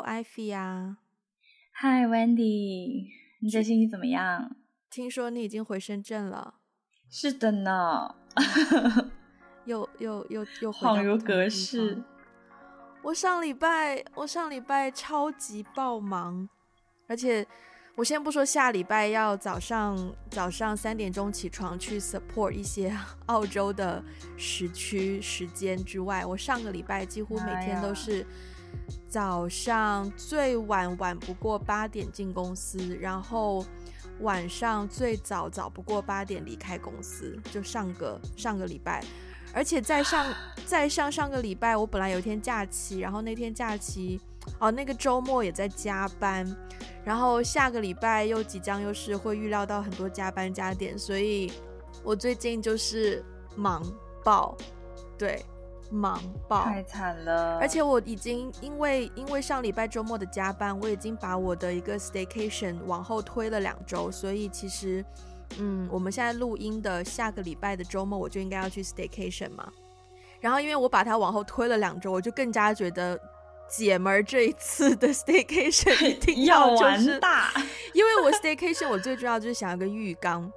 [0.00, 0.96] Hello，Ivy 呀。
[1.82, 3.08] Hi，Wendy，
[3.40, 4.56] 你最近怎么样？
[4.90, 6.54] 听说你已经回深圳了。
[7.10, 8.14] 是的呢。
[9.66, 12.02] 又又又又恍如隔世。
[13.02, 16.48] 我上礼拜，我上礼拜超级爆忙，
[17.06, 17.46] 而且
[17.96, 22.94] 我先不说下礼拜要早上早上三点钟起床去 support 一些
[23.26, 24.02] 澳洲的
[24.38, 28.26] 时区时间之外，我上个礼拜几乎每天都是
[29.10, 33.66] 早上最晚晚不过八点进公司，然后
[34.20, 39.02] 晚上最早早不过八点离开公司，就上个上个礼拜。
[39.52, 40.32] 而且在上
[40.64, 44.20] 在上上个礼拜，我本来有一天假期，然后那天假期
[44.60, 46.46] 哦，那个周末也在加班，
[47.04, 51.52] 然后下个礼拜又即将又是会预料到很多加班加点，所以
[52.04, 53.24] 我最近就是
[53.56, 53.82] 忙
[54.22, 54.56] 爆，
[55.18, 55.44] 对，
[55.90, 57.58] 忙爆，太惨了。
[57.58, 65.04] 而且我已经因为因为上礼拜周末的加班，我已经把我的一个 staycation 往后推了两周，所以其实。
[65.58, 69.68] 嗯，我们现在录音的下个礼拜的周末，我就应该要去 staycation 嘛。
[70.38, 73.20] 然后因为我把它往后推了两周，我就更加觉得
[73.68, 77.52] 姐们儿这一次的 staycation 一定要，就是，要玩大。
[77.92, 80.48] 因为我 staycation 我最重要就是想要个浴缸，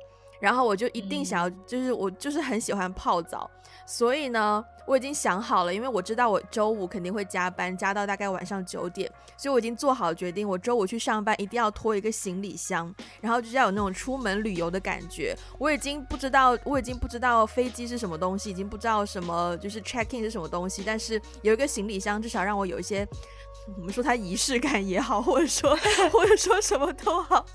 [0.44, 3.50] 然后我就一定想要，就是我就是很喜欢泡澡，
[3.88, 4.64] 所以呢。
[4.86, 15.34] 我已经想好了，因为我知道我周五肯定会加班，加到大概晚上九点，所以我已经做好决定，我周五去上班一定要拖一个行李箱，然后就是要有那种出门旅游的感觉。
[15.58, 23.08] 我已经不知道，我已经不知道飞机是什么东西，已经不知道什么就是 check in 是什么东西，但是有一个行李箱，至少让我有一些，
[23.80, 25.74] 我们说它仪式感也好，或者说
[26.12, 27.46] 或者说什么都好。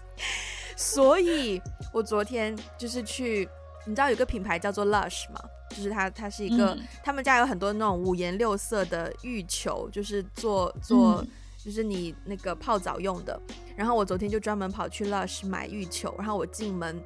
[0.79, 1.61] 所以
[1.93, 3.49] 我昨天就是去，
[3.85, 5.41] 你知道有个品牌叫做 Lush 吗？
[5.71, 11.23] 就是它，它是一个，嗯、他们家有很多那种五颜六色的浴球，就是做做，
[11.63, 13.39] 就是你那个泡澡用的。
[13.77, 16.97] 然后我昨天就专门跑去 Lush 买浴球，然后我进门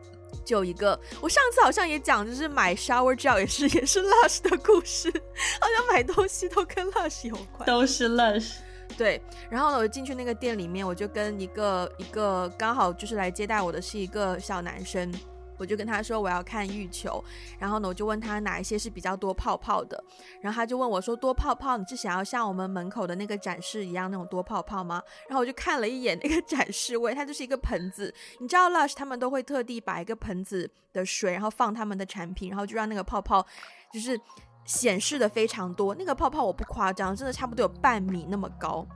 [0.44, 8.56] 就一个，我上次好像也讲，就是买 shower gel 也是 也是 Lush 的故事，好像买东西都跟 Lush 有关，都是 Lush。
[8.92, 9.20] 对，
[9.50, 15.12] 然后呢，我进去那个店里面，我就跟一个一个刚好就是来接待我的是一个小男生。
[15.58, 17.22] 我就跟他说我要看浴球，
[17.56, 20.02] 然后呢，我就问他哪一些是比较多泡泡的，
[20.40, 25.00] 然后他就问我说，多泡泡，你是想要像我们门口的那个展示一样那种多泡泡吗？
[25.28, 33.46] 然后我就看了一眼那个展示位，它就是一个盆子，你知道 Lush 他们都会特地把一个盆子的水，然后放他们的产品，然后就让那个泡泡
[33.92, 34.18] 就是
[34.64, 38.86] 显示的非常多，那个泡泡我不夸张，真的差不多有半米那么高。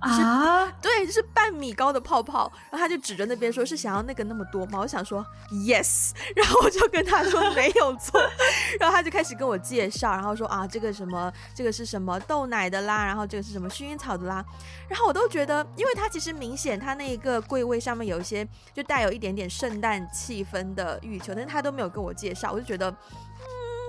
[0.00, 8.18] 啊，对，就是半米高的泡泡，然后他就指着那边说：“是想要那个那么多吗？”我想说 “yes”， 然后我就跟他说没有错，
[8.80, 14.44] 然后他就开始跟我介绍，然后说啊，这个什么，这个是什么豆奶的啦，然后这个是什么薰衣草的啦，
[14.88, 22.92] 然后我都觉得，因为他其实明显他那一个柜位上面有一些就带有一点点圣诞气氛的浴球，但是他都没有跟我介绍，我就觉得。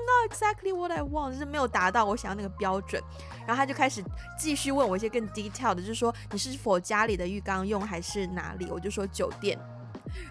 [0.05, 3.01] Not exactly what I want，就是没有达到我想要那个标准，
[3.47, 4.03] 然后他就开始
[4.37, 8.67] 继续问我一些更 detail 的，就是说你是否家里的浴缸用还是哪里？
[8.69, 9.57] 我就说酒店。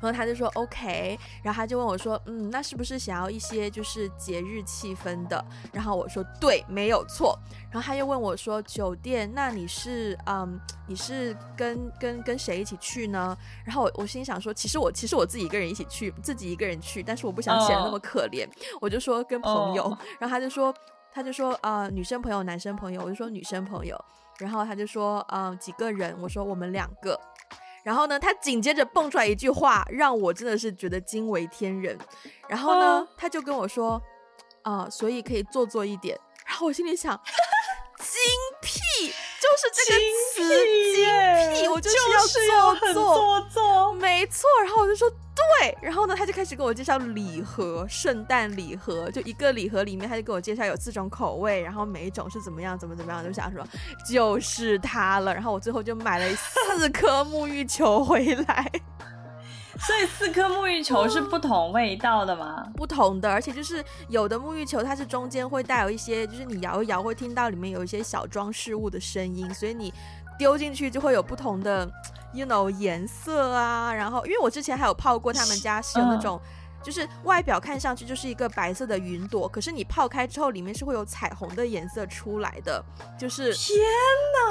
[0.01, 5.45] 然后他就说 OK，然后他就问我说，嗯，那是不是想要一些就是节日气氛的？
[5.73, 7.39] 然后我说对，没有错。
[7.71, 13.37] 然后他又问我说，酒店，那你是嗯，你是跟跟跟谁一起去呢？
[13.65, 18.49] 然后我我心想说，其实我其实我自己一个人一起去，自己一个人去，但是我不想显得那么可怜，
[18.81, 19.85] 我就说跟朋友。
[20.21, 20.73] 然后他就说
[21.13, 23.99] 他就说呃，女生朋友男生朋友，我就说女生朋友。
[24.39, 26.17] 然后他就说嗯，几个人？
[26.21, 27.19] 我说我们两个。
[27.85, 31.97] 然后呢，他紧接着蹦出来一句话，让我真的是觉得惊为天人。
[32.49, 34.03] 然后呢，哦、他就跟我说，
[34.63, 36.19] 啊、呃，所以可以做作一点。
[36.47, 37.15] 然后我心里想，
[37.99, 38.09] 精
[38.63, 39.99] 辟就是这个
[40.33, 40.65] 词，
[40.95, 41.05] 精
[41.53, 41.97] 辟，我就是
[42.49, 44.49] 要做作，做作，没错。
[44.65, 45.09] 然后我就说。
[45.61, 53.65] 对，然后呢，他就开始跟我介绍礼盒，圣诞礼盒，就一个礼盒里面，他就给我介绍有四种口味，然后每一种是怎么样，怎么怎么样，就想说
[54.07, 55.33] 就是它了。
[55.33, 58.71] 然后我最后就买了四颗沐浴球回来，
[59.79, 62.67] 所以四颗沐浴球是不同味道的吗？
[62.75, 69.93] 不同的，而且就是有的沐浴球它是中间会带有一些，就是你摇一摇会听到里面有一些小装饰物的声音，所以你
[70.39, 71.89] 丢进去就会有不同的。
[72.35, 76.41] You know 颜色啊，然后因为我之前还有泡过他们家是有那种，
[76.83, 82.85] 就是外表看上去就是一个白色的云朵，可是你泡开之后里面是会有彩虹的颜色出来的，
[83.17, 83.79] 就是天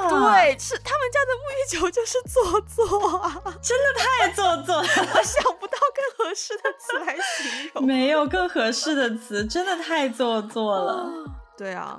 [0.00, 11.10] 哪，对，是他们家的沐浴球就是做作啊， 真的太做作了， 我想不到更合适的词来形容， 没有更合适的词，真的太做作了，
[11.58, 11.98] 对啊，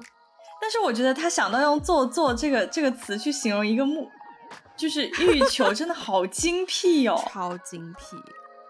[0.60, 4.10] 但是我觉得他想到用做作这个这个词去形容一个沐。
[4.78, 8.18] 就是欲求真的好精辟哦，超精辟。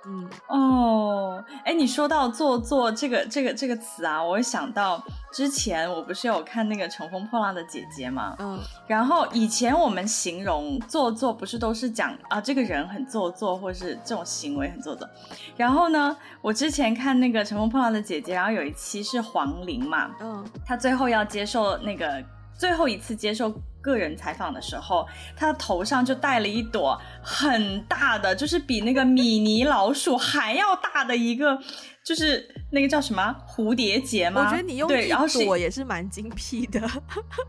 [0.08, 5.04] 嗯哦，哎，你说到做作这个这个这个词啊，我想到
[5.34, 8.36] 之前我不是有看那个《乘风破浪的姐姐》吗？
[8.38, 15.10] 嗯，然后以前我们形容做作不是都是讲啊这个人很做作，或是这种行为很做作。
[15.58, 22.24] 然后呢，我之前看那个《乘风破浪的姐姐》，然后有一期是黄龄嘛，嗯，她最后要接受那个
[22.58, 23.54] 最后一次接受。
[23.86, 25.08] 个人采访的时候，
[25.38, 31.56] 他的头上就戴了一朵很大的，就是比那个米妮老鼠还要大的一个，
[32.04, 34.42] 就是那个叫什么蝴蝶结吗？
[34.44, 36.82] 我觉得你用一朵也是蛮精辟的。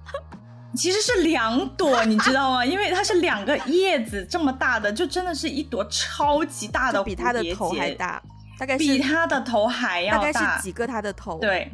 [0.77, 2.63] 其实是两朵，你知道吗？
[2.63, 8.23] 因为它是两个叶子这么大的，就真的是一朵超级大的蝴蝶结，比他的头还大，
[8.59, 11.39] 大概是比他的头还要大，大概是几个他的头？
[11.41, 11.73] 对，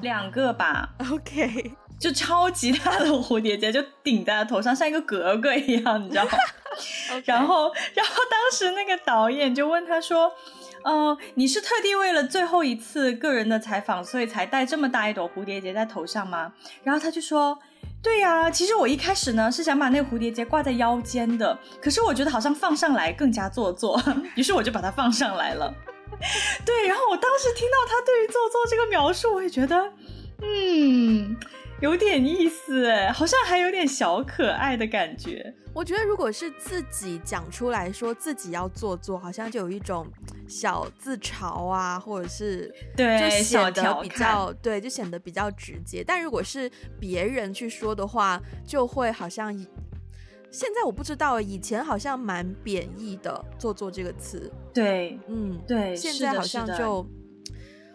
[0.00, 0.92] 两个吧。
[1.08, 1.72] OK。
[2.02, 6.30] 就超级大的蝴蝶结就顶在他头上，像一个格格一样，你知道吗.
[7.24, 10.32] 然后，然后当时那个导演就问他说
[10.82, 16.52] ：“嗯、呃，你是特地为了最后一次个人的采访，所以才戴这么大一朵蝴蝶结在头上吗？”
[16.82, 17.56] 然后他就说
[18.02, 24.02] ：“对呀、啊，其实我一开始呢是想把那个蝴蝶结挂在腰间的，可是我觉得好像放上来更加做作，
[24.34, 25.72] 于是我就把它放上来了。”
[26.66, 29.92] 对，然后我当时听到他对于做作这个描述，我也觉得，
[30.42, 31.36] 嗯。
[31.82, 35.52] 有点意思哎，好像还有点小可爱的感觉。
[35.74, 40.06] 我觉得如果是自己讲出来说自己要做作，好像就有一种
[40.46, 46.04] 小自嘲啊，或者是对，就显得比较对，就显得比较直接。
[46.06, 46.70] 但如果是
[47.00, 49.52] 别人去说的话，就会好像
[50.52, 54.48] 现在我不知道，以前好像蛮贬义的“做作”这个词。
[54.72, 57.04] 对，嗯，对，现在好像就，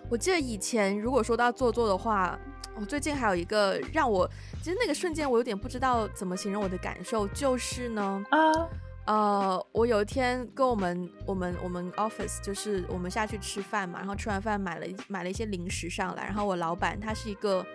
[0.10, 2.38] 我记得以前如果说到做作的话。
[2.80, 4.30] 我最近还有一个让我，
[4.62, 8.68] 其实那个瞬间我有点不知道怎么形容我的感受，就是呢，啊，uh.
[9.06, 17.66] 呃，我有一天跟我们我们我们 office 就是我们下去吃饭嘛，然后吃完饭买了买了一些零食上来，然后我老板他是一个，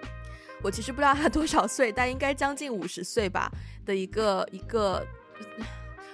[0.63, 3.51] 我其实不知道他多少岁，但应该将近五十岁吧
[3.85, 5.05] 的一个一个，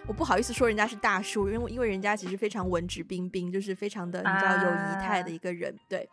[0.07, 5.81] 我不好意思说人家是大叔，因为因为人家其实非常文质彬彬，就是非常的你知道有仪态的一个人，uh.
[5.89, 6.09] 对。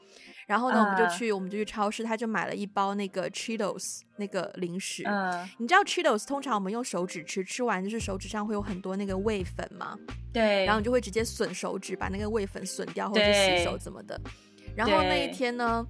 [0.45, 5.03] 然后呢，我们就去，uh, 我们就去超市，他就买了一包那个 Cheetos 那个零食。
[5.03, 9.97] Uh, 你知道 Cheetos 通常我们用手指吃，吃完就是手指上会有很多那个味粉嘛？
[10.31, 10.63] 对。
[10.65, 14.19] 然后你就会直接损手指，把那个味粉损掉，或者是洗手怎么的。
[14.75, 15.83] 然后那一天呢，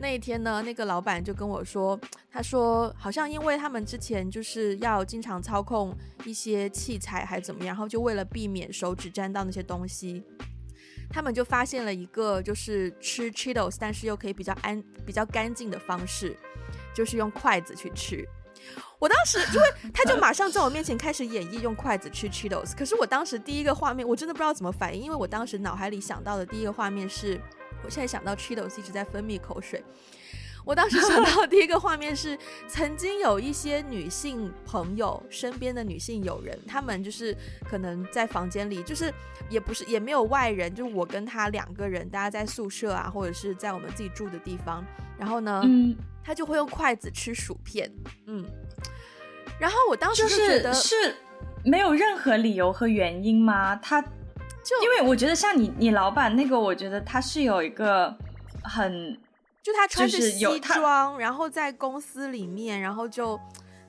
[0.00, 1.96] 那一天呢，那个老板就跟我说，
[2.30, 10.24] 他说好像因为他们之前就是要经常操控一些器材还怎么样，然后就为了避免手指沾到那些东西。
[11.12, 16.36] 他们就发现了一个，就是吃 Cheetos，但是又可以比较安、比较干净的方式，
[16.94, 18.26] 就是用筷子去吃。
[18.98, 27.40] 我当时，因为他就马上在我面前开始演绎用筷子吃 Cheetos，可是我当时第一个画面，我真的不知道怎么反应，因为我当时脑海里想到的第一个画面是，
[27.84, 29.84] 我现在想到 Cheetos 一直在分泌口水。
[30.64, 32.38] 我当时想到第一个画面是，
[32.68, 37.36] 曾经有一些女性朋友身边的女性友人，她们就是
[37.68, 39.12] 可能在房间里，就是
[39.50, 44.84] 也不是也没有外人，就是我跟她两个人，大家在宿舍啊，或者是在我们自己住的地方，
[45.18, 47.90] 然后呢，嗯，她就会用筷子吃薯片，
[48.26, 48.44] 嗯，
[49.58, 51.16] 然后我当时就觉得是，是
[51.64, 53.74] 没有任何理由和原因吗？
[53.76, 58.16] 她就因为我觉得像你你老板那个，我觉得他是有一个
[58.62, 59.18] 很。
[59.62, 63.38] 就他穿着西装，然后在公司里面，然后就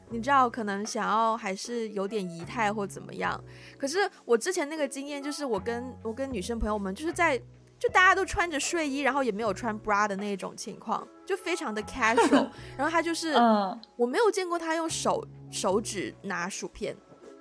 [0.09, 3.43] 你知道，可能想要还是有点仪态或怎么样。
[3.77, 7.35] 可是我之前那个经验就是，我跟我跟女生朋友们就是在
[7.79, 12.47] 就大家都穿着睡衣，然后也没有穿 bra 的那种情况，就非常的 casual。
[12.77, 16.95] 然后他就是，嗯，我没有见过他用手手指拿薯片，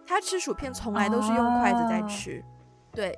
[0.06, 2.42] 他吃薯片从来都是用筷子在吃，
[2.92, 3.14] 对。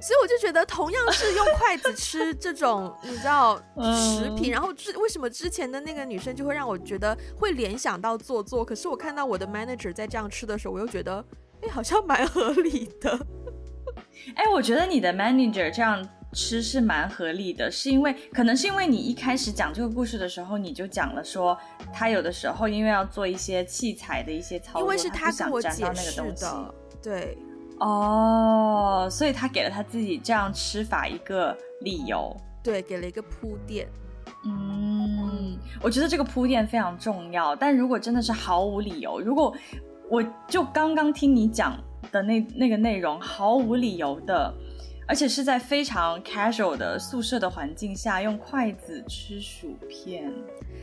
[0.00, 11.24] 所以我就觉得，同样是用筷子吃这种， 你知道食品，然后之为什么之前的那个女生就会让我觉得会联想到做作，可是我看到我的 manager 在这样吃的时候，我又觉得，
[11.62, 13.18] 哎，好像蛮合理的。
[14.36, 21.58] 哎，我觉得你的 manager 这样吃是蛮合理的，是因为可能是因为你一开始讲这个故事的时候，你就讲了说，
[21.92, 26.46] 他有的时候因为要做一些器材的一些操作，因为是他跟我解释的，那个东西
[27.02, 27.36] 对。
[27.80, 33.88] 哦，oh, 所以他给了他自己这样吃法一个理由，对，给了一个铺垫。
[34.44, 37.54] 嗯，我觉得这个铺垫非常重要。
[37.54, 39.54] 但如果真的是毫无理由，如果
[40.08, 41.76] 我就刚刚听你讲
[42.10, 44.52] 的那那个内容，毫无理由的，
[45.06, 50.32] 而且是在非常 casual 的宿舍的环境下用筷子吃薯片，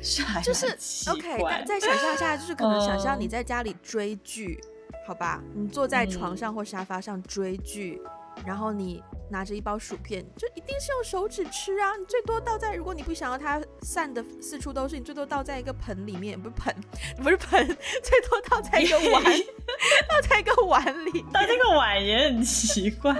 [0.02, 0.68] 是还就是
[1.10, 1.66] OK。
[1.66, 4.60] 再想象一下，就是可能想象你在家里追剧。
[5.06, 8.02] 好吧，你坐在床上或沙发上追剧，
[8.38, 11.96] 嗯、然后你拿着一包薯片，就一定是用手指吃啊！
[11.96, 16.76] 你最多倒在，如果你不想要它散的四处都是，你最多倒在一个盆里面，不是盆，
[17.24, 19.24] 不是盆，最多倒在一个碗，
[20.10, 23.16] 倒在一个碗里，倒这个碗也很奇怪。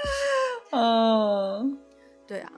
[0.70, 1.66] 哦，
[2.26, 2.52] 对啊，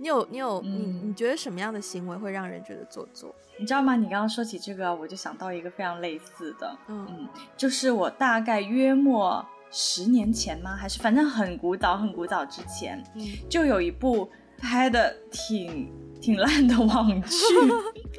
[0.00, 3.34] 你有你有、嗯、你你觉得什么样的行为会让人觉得做作？
[3.58, 3.94] 你知道吗？
[3.94, 10.74] 你刚刚说起这个，我就想到一个非常类似的，嗯嗯，就是我大概约莫十年前吗？
[10.74, 14.26] 还是反正很古早很古早之前，嗯，就有一部
[14.56, 17.36] 拍的挺挺烂的网剧，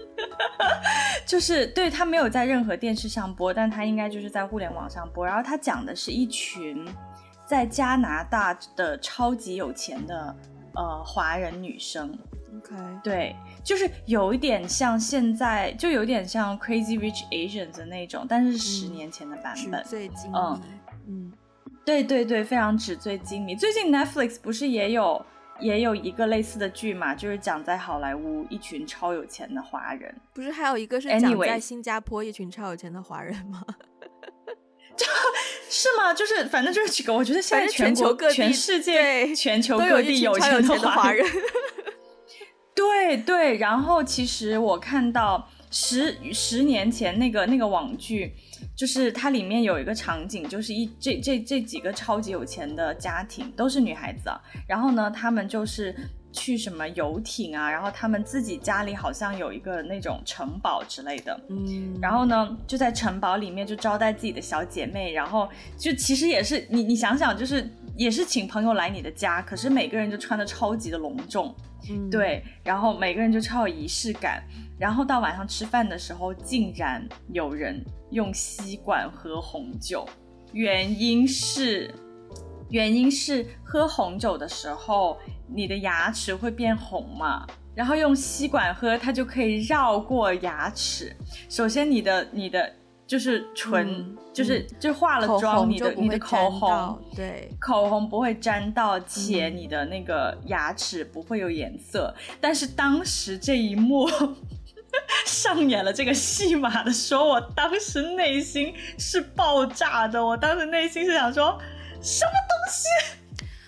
[1.25, 5.25] 就是对，他没有在任何电视上播，但他应该就是在互联网上播。
[5.25, 6.87] 然后他讲的是一群
[7.43, 10.35] 在加拿大的超级有钱的
[10.75, 12.17] 呃华人女生。
[12.57, 20.37] OK，对，就是有一点像现在，就有点像 Crazy Rich Asians 的那种，但是十年前的版本，纸醉金迷。
[20.37, 20.61] 嗯
[21.07, 21.33] 嗯，
[21.85, 23.55] 对对对，非常纸醉金迷。
[23.55, 25.25] 最近 Netflix 不是也有
[25.61, 27.15] 也有一个类似的剧嘛？
[27.15, 33.63] 就是讲在好莱坞一群超有钱的华人，不是还有一个是讲在新加坡一群超有钱的华人吗？
[35.73, 36.13] 是吗？
[36.13, 41.25] 就是反正就是几个，我觉得现在全国各地全世界全球各地有钱的华人。
[42.75, 48.33] 对对，然后其实我看到十十年前那个那个网剧，
[48.75, 55.95] 就是它里面有一个场景，就是一这这这几个超级有钱的家庭都是女孩子啊，然后呢，他们就是
[56.31, 71.55] 去什么游艇啊，然后他们自己家里好像有一个那种城堡之类的，嗯，然后呢就在城堡里面就招待自己的小姐妹，然后就其实也是你你想想，就是也是请朋友来你的家，可是每个人就穿的超级的隆重。
[71.89, 74.43] 嗯、对，然后每个人就超有仪式感，
[74.77, 80.07] 然后到晚上吃饭的时候，竟然有人用吸管喝红酒，
[80.53, 81.91] 原因是，
[82.71, 91.15] 原因是喝红酒的时候，你的牙齿会变红嘛，然后用吸管喝，它就可以绕过牙齿。
[91.47, 92.73] 首先，你的你的。
[93.07, 102.15] 就是唇，嗯、就是就化了妆，你的你的口红，对，口红不会沾到，且你的那个牙齿不会有颜色。
[102.29, 104.07] 嗯、但是当时这一幕
[105.27, 110.25] 上演了这个戏码的时候，我当时内心是爆炸的。
[110.25, 111.59] 我当时内心是想说，
[112.01, 112.87] 什么东西？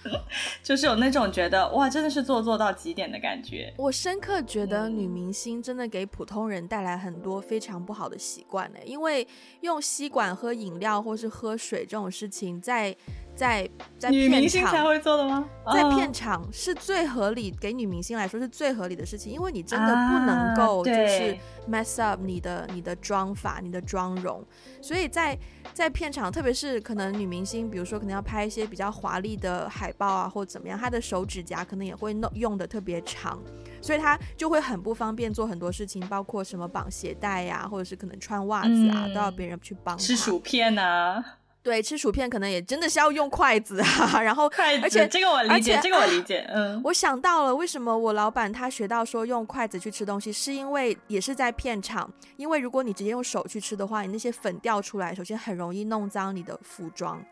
[0.62, 3.74] 就是有那种觉得哇，真的是做作到极点的感觉。
[3.78, 9.26] 我深刻觉得女明星真的给普通人带来很多非常不好的习惯呢，因为
[9.62, 12.94] 用吸管喝饮料或是喝水这种事情在，
[13.36, 15.46] 在在在女明星才会做的吗？
[15.74, 21.38] 在片场是最合理，给女明星来说是最合理的事情，因为你真的不能够就是
[21.70, 24.46] mess up 你的你的妆法、你的妆容，
[24.82, 25.38] 所以在。
[25.74, 33.42] 在片场，特别是可能女明星，比如说可能要拍一些比较华丽的海报啊，或怎么样，她的手指甲可能也会弄用的特别长，
[33.82, 39.98] 所以她就会很不方便做很多事情，包括什么绑鞋带呀，或者是可能穿袜子啊，嗯、都要别人去帮。
[39.98, 41.40] 吃薯片啊。
[41.64, 57.24] 对，吃薯片可能也真的是要用筷子啊，然后筷子，而且这个我理解，这个我理解，嗯，我想到了为什么我老板他学到说用筷子去吃东西，是因为也是在片场，因为如果你直接用手去吃的话，你那些粉掉出来，首先很容易弄脏你的服装。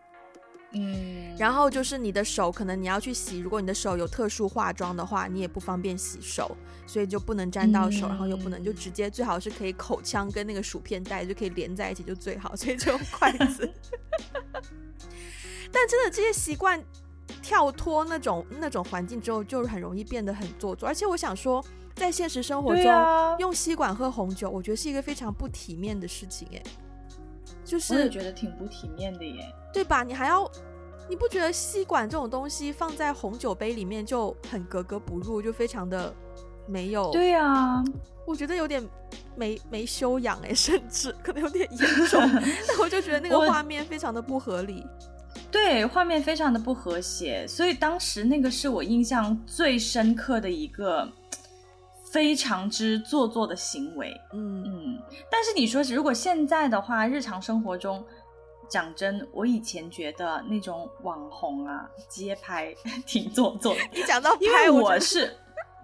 [0.73, 6.55] 嗯，然后就是你的手，可能你要去洗，如果你的手有特殊化妆的话，你也不方便洗手，
[6.87, 13.69] 所以就不能沾到手，嗯、然后又不能就直接，最好是可以口腔跟那个薯片袋就可以连在一起就最好，所以就用筷子。
[15.73, 16.81] 但真的这些习惯
[17.41, 20.87] 跳脱那种那种环境之后，就很容易变得很做作。
[20.87, 21.61] 而且我想说，
[21.95, 26.63] 在现实生活中、啊、用吸管喝红酒，我觉得是一个非常不体面的事情，哎。
[27.71, 30.03] 就是我也觉得挺不体面的耶，对吧？
[30.03, 30.45] 你还要，
[31.07, 36.13] 你不觉得吸管这种东西放在红酒杯里面就很格格不入，就非常的
[36.67, 37.09] 没有？
[37.11, 37.83] 对呀、啊，
[38.27, 38.85] 我觉得有点
[39.37, 42.19] 没没修养哎，甚至可能有点严 重。
[42.67, 44.85] 但我就觉得那个画面非常的不合理，
[45.49, 51.09] 对，画面非常的不和谐，所以当时那个是我印象最深刻的一个。
[52.11, 54.99] 非常之做作的行为，嗯嗯，
[55.29, 58.03] 但是你说如果现在的话，日常生活中，
[58.67, 62.73] 讲真，我以前觉得那种网红啊，街拍
[63.07, 63.79] 挺做作的。
[63.93, 65.37] 你讲到拍，因为我是，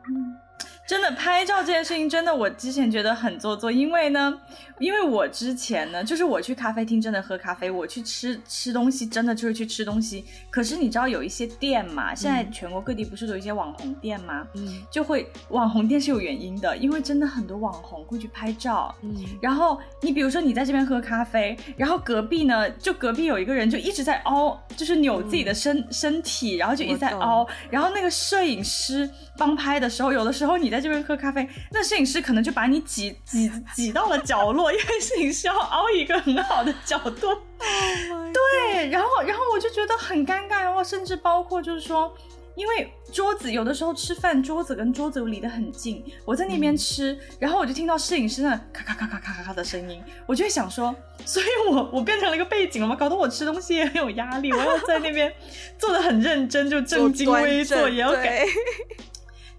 [0.88, 4.34] 真的拍照这件事情，真的我之前觉得很做作，因为呢，
[4.80, 10.24] 因为我之前呢，就是我去咖啡厅真的喝咖啡，我去吃吃东西真的就是去吃东西。
[10.50, 14.48] 可是你知道有一些店嘛，现在全国各地不是都有一些网红店吗？
[14.56, 18.96] 嗯，就会网红店是有原因的，因为真的很多网红会去拍照。
[19.02, 30.77] 嗯，然后你比如说你在这边喝咖啡，然后隔壁呢，就隔壁有一个人就一直在凹，就是扭自己的身、嗯、身体，然后就一直在凹，然后那个摄影师帮拍的时候，有的时候你在。
[30.78, 37.30] 在这边喝咖啡，那摄影师可能就把你挤挤挤到了角落，因为摄影师要凹一个很好的角度。
[37.30, 42.16] Oh、对，然后然后我就觉得很尴尬，然后甚至包括就是说，
[42.54, 52.96] 因为桌子有的时候吃饭，桌子跟桌子离得很近，我在那边吃，嗯、然后我就听到摄影师那咔咔咔咔咔咔咔的声音，我就会想说，所以我我变成了一个背景了吗？
[52.96, 55.34] 搞得我吃东西也很有压力，我要在那边
[55.80, 58.46] 做的很认真，就正襟危坐，也要给。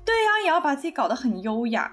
[0.09, 1.93] 对呀、啊，也要把自己搞得很优雅，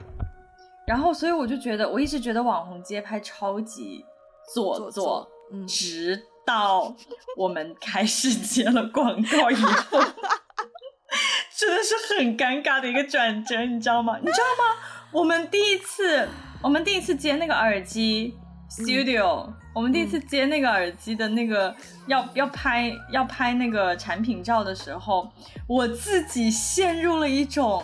[0.87, 4.05] 然后所以我就觉得，我一直觉得网红街拍超级
[4.53, 5.29] 做作，
[5.67, 6.95] 直到
[7.35, 9.99] 我们开始接了广告以后，
[11.57, 14.17] 真的是很尴尬的一个转折，你知道吗？
[14.23, 14.79] 你知道吗？
[15.11, 16.25] 我们第一次，
[16.63, 18.33] 我们第一次接那个耳机
[18.69, 21.75] studio，、嗯、我们第一次接那个耳机的那个
[22.07, 25.29] 要要拍要拍那个产品照的时候，
[25.67, 27.83] 我自己陷入了一种。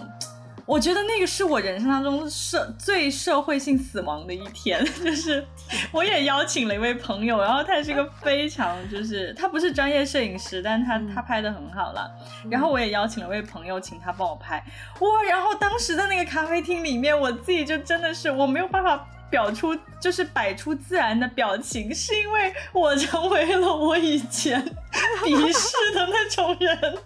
[0.65, 5.45] 我觉得那个是我人生当中社最社会性死亡的一天， 就是
[5.91, 12.09] 我也邀请了一位朋友，然后他是一个非常就是他不是专业摄影师，但是他他拍的很好了，
[12.49, 14.63] 然后我也邀请了一位朋友，请他帮我拍，
[14.99, 24.63] 哇，然后当时的那个咖啡厅里面，我自己就真的是我没有办法表出，就是摆出自然的表情，是因为我成为了我以前
[25.23, 26.97] 鄙视的那种人。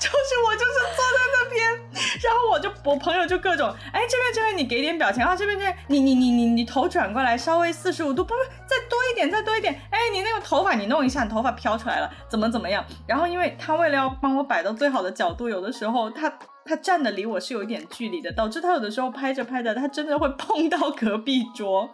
[0.00, 1.72] 就是我就是坐在那边，
[2.20, 2.68] 然后我就
[3.26, 12.84] 就各种，哎，这边这边你给点表情啊，这边这边你你你你你头转过来稍微四十五度，不不再多一点再多一点，哎，你那个头发你弄一下，你头发飘出来了，怎么怎么样？
[13.06, 16.32] 然后因为他为了要帮我摆到最好的角度，有的时候他
[16.64, 21.88] 他站的离我是有一点距离的，导致他有的时候拍着拍着，他真的会碰到隔壁桌，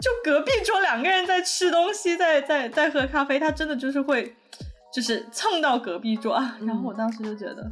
[0.00, 4.34] 就隔壁桌两个人在吃东西，在在在喝咖啡，他真的就是会。
[4.90, 7.70] 就是蹭到隔壁桌啊，然后我当时就觉得，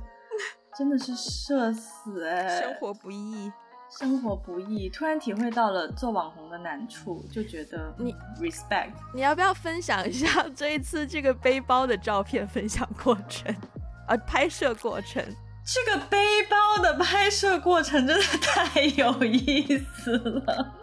[0.77, 3.51] 真的是社死哎、欸，生活不易，
[3.91, 13.55] 生活不易，突然体会到了做网红的难处，就觉得你 respect，你要不要分享一下这一次这个背包的照片分享过程
[14.07, 14.15] 啊？
[14.27, 15.25] 拍摄过程，
[15.65, 16.19] 这个背
[16.51, 20.75] 包的拍摄过程真的太有意思了。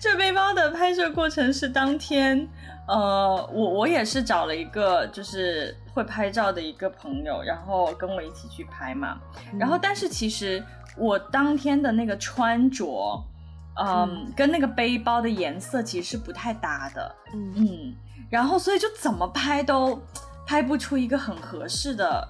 [0.00, 2.48] 这背包的拍摄过程是当天。
[2.88, 9.20] 呃，我我也是找了一个就是会拍照的一个朋友，然后跟我一起去拍嘛。
[9.52, 10.62] 嗯、然后，但是其实
[10.96, 13.22] 我当天的那个穿着，
[13.76, 17.14] 呃、嗯，跟那个背包的颜色其实是不太搭的。
[17.34, 17.94] 嗯嗯。
[18.30, 20.00] 然后，所以就怎么拍都
[20.46, 22.28] 拍不出一个很合适的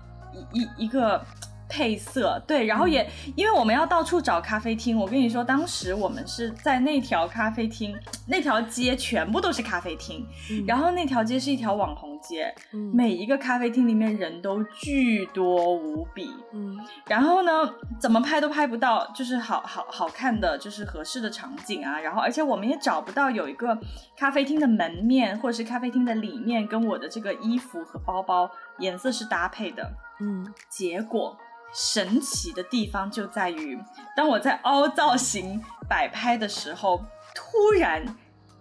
[0.53, 1.25] 一一一个。
[1.73, 17.51] 配色对，然后也因为我们要到处找咖啡厅，我跟你说，当时我们是在那条咖啡厅，那条街全部都是咖啡厅，嗯、然后那条街是一条网红街，嗯、每一个咖啡厅里面人都巨多无比，嗯，然后呢，
[17.99, 23.79] 怎么拍都拍不到，就是好好好看的，就是合适的场景啊，然后而且我们也找不到有一个
[24.15, 31.35] 咖啡厅的门面或者是咖啡厅的里面跟我的这个衣服和包包颜色是搭配的，嗯，结果。
[31.73, 33.79] 神奇的地方就在于，
[34.17, 37.05] 当我在凹造型摆拍的时候，
[37.35, 38.05] 突然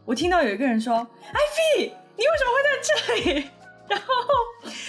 [0.06, 3.50] 我听到有一个人说：“Ivy，你为什么会在这里？”
[3.92, 4.06] 然后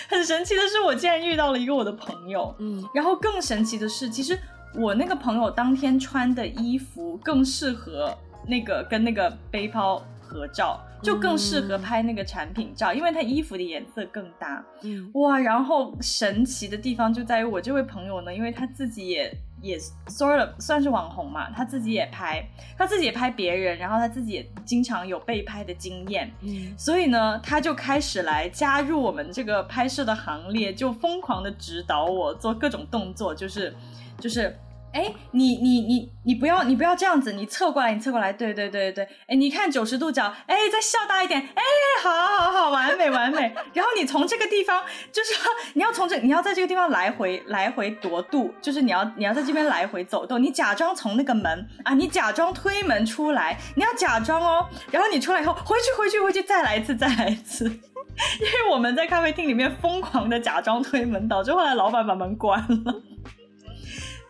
[0.08, 2.54] 很神奇的是，我竟然遇到了一个我的朋友。
[2.60, 4.38] 嗯，然后更神奇的是，其实
[4.76, 10.80] 我那个朋友当天穿的衣服更适合那个跟那个背包合照。
[11.02, 14.64] 就更适合拍那个产品照，嗯、因为他衣服的颜色更搭。
[14.82, 22.42] 嗯，哇，然后神奇的地方就在于我这位朋友呢，因为他自己也也 sort of 算是网红嘛，他自己也拍，
[22.78, 26.30] 他自己也拍别人，然后他自己也经常有被拍的经验。
[26.42, 33.74] 嗯，所以呢，他就开始来加入我们这个拍摄的行列，就疯狂的指导我做各种动作，就是
[34.18, 34.56] 就是。
[34.92, 41.62] 哎，你你你你不要你不要这样子，你侧过来，你侧过来，对对对对，哎，你看九十度角，哎，再笑大一点，哎，
[42.02, 43.54] 好好好，完美完美。
[43.72, 45.34] 然后你从这个地方，就是
[45.74, 63.02] 你要从这，你要在这个地方来回来回踱步，就是你要你要在这边来回走动，你假装从那个门啊，你假装推门出来，你要假装哦，然后你出来以后，回去回去回去，再来一次再来一次， 因为我们在咖啡厅里面疯狂的假装推门，导致后来老板把门关了。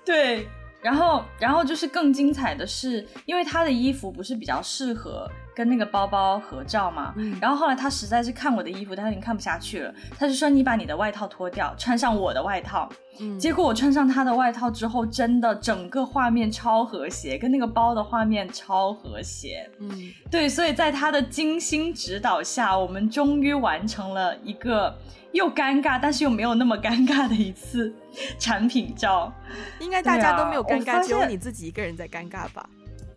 [0.04, 0.48] 对，
[0.80, 7.14] 然后，然后就是更精彩的是，因为他的衣服不是比较适合跟那个包包合照嘛。
[7.16, 7.38] 嗯。
[7.40, 12.88] 然后后来他实在是看我的衣服，他已经看不下去了，他就说：“你把你的外套脱掉，穿上我的外套。”
[13.20, 13.38] 嗯。
[13.38, 19.70] 结果我穿上他的外套之后，真的整个画面超和谐，跟那个包的画面超和谐。
[19.78, 20.12] 嗯。
[20.30, 24.98] 对，所以在他的精心指导下，我们终于完成了一个。
[25.32, 27.92] 又尴尬，但是又没有那么尴尬的一次
[28.38, 29.32] 产品照，
[29.80, 32.68] 应该大家都没有尴尬，只有你自己一个人在尴尬吧？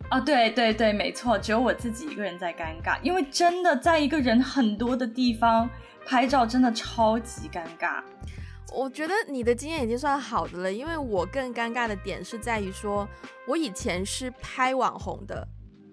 [0.08, 5.68] 啊，对对对，没错，只有我自己一个人在尴尬，因为真的在一个人很多的地方
[6.06, 8.02] 拍照，真的超级尴尬。
[8.72, 13.08] 我觉得你的经验已经算好的了，因为我更尴尬的点是在于说，
[13.46, 15.46] 我以前是拍网红的。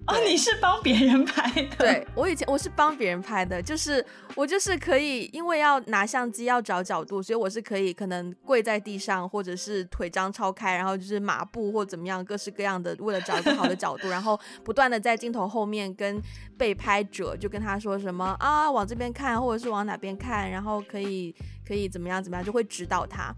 [0.06, 1.76] 哦，你是帮别人拍的？
[1.78, 16.22] 对，我以前我是帮别人拍的，就是我就是可以，因为要拿相机要找角度，所以我是可以可能跪在地上，或者是腿张超开，然后就是马步或怎么样，各式各样的，为了找一个好的角度，然后不断的在镜头后面跟
[16.58, 21.34] 被拍者就跟他说什么啊，往这边看，或者是往哪边看，然后可以
[21.66, 23.34] 可以怎么样怎么样，就会指导他。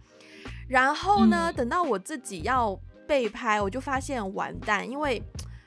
[0.68, 2.76] 然后呢，嗯、等到我自己要
[3.06, 5.22] 被拍，我就发现完蛋，因为。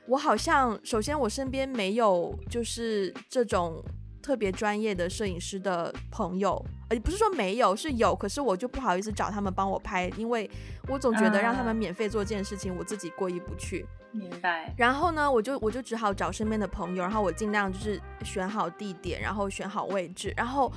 [0.09, 3.85] 我好像，首先我身边没有就是这种
[4.23, 10.51] 特别专业的摄影师的朋友，呃，不是说没有，是有，可是我就不好意思找他们帮我拍，因为
[10.89, 13.85] 我总觉得让他们免费做这件事情，我自己过意不去。
[14.11, 14.73] 明白。
[14.79, 20.33] 然后呢，我就我就只好找身边的朋友，然后我尽量就是选好地点，然后选好位置。
[20.35, 20.73] 然后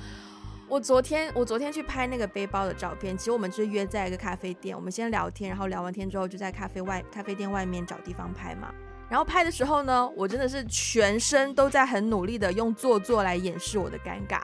[0.68, 8.70] 我昨天我昨天去拍那个背包的照片，其实我们是约在一个咖啡店，我们先聊天，然后聊完天之后就在咖啡外咖啡店外面找地方拍嘛。
[9.12, 14.40] 然后拍的时候呢，我真的是全身都在很努力的用做作来掩饰我的尴尬。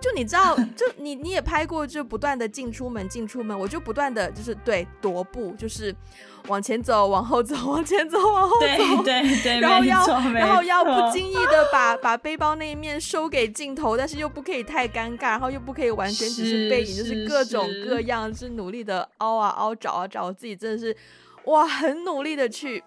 [0.00, 5.94] 就你知道， 就你你也拍过，就不断的进出门进出门，我就不断的就是对踱步，就是
[6.48, 20.96] 往前走，往后走，往前走，往后走，对对 对，然后要然后要不经意的把把背包那一面收给镜头，但是又不可以太尴尬，然后又不可以完全只是背影，是就是各种各样，是，是努力的凹啊凹，找啊找，我自己真的是
[21.44, 22.82] 哇，很努力的去。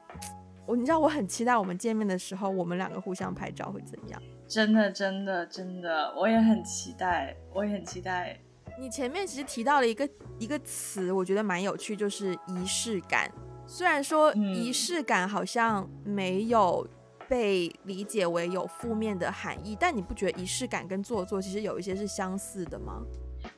[0.66, 4.22] 我你知道我很期待我们见面的时候，我们两个互相拍照会怎样？
[4.48, 8.40] 真的，真的，真的，我也很期待，我也很期待。
[8.80, 13.32] 你前面其实提到了一个一个词，我觉得蛮有趣，就是仪式感。
[13.68, 16.88] 虽然说仪式感好像没有
[17.28, 23.02] 被理解为有负面的含义，但你不觉得仪式感跟做作其实有一些是相似的吗？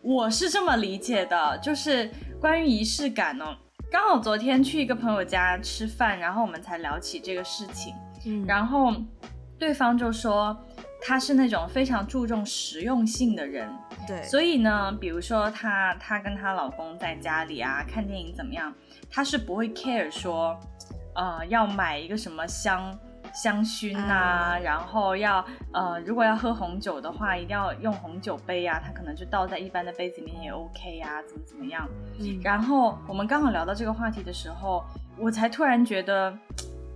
[0.01, 3.45] 我是这么理解的，就是关于仪式感呢。
[3.91, 7.93] 刚好昨天去一个朋友家吃饭，然后我们才聊起这个事情。
[8.25, 8.93] 嗯，然后
[9.57, 10.57] 对方就说
[11.01, 13.69] 他是那种非常注重实用性的人。
[14.07, 18.73] 对，所以呢，比如说她她跟她老公在家里啊看电影怎么样，
[19.09, 20.59] 她是不会 care 说，
[21.15, 22.97] 呃，要买一个什么香。
[23.35, 31.85] 香薰呐、啊嗯，然后要呃，如果要喝红酒的话，一定要用红酒杯啊，它可能就倒在一般的杯子里面也 OK 啊，怎么怎么样。
[32.19, 34.83] 嗯，然后我们刚好聊到这个话题的时候，
[35.17, 36.33] 我才突然觉得，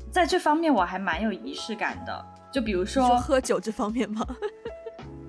[0.09, 2.25] 在这方面我还蛮有仪式感的。
[2.51, 4.25] 就比如说，说喝酒这方面吗？